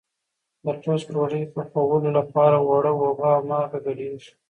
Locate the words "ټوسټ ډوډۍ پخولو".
0.81-2.09